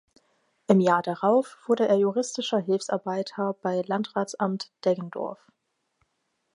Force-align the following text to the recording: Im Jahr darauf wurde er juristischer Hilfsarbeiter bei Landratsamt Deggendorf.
Im 0.65 0.79
Jahr 0.79 1.03
darauf 1.03 1.59
wurde 1.67 1.87
er 1.87 1.95
juristischer 1.99 2.57
Hilfsarbeiter 2.57 3.53
bei 3.61 3.83
Landratsamt 3.83 4.71
Deggendorf. 4.83 5.51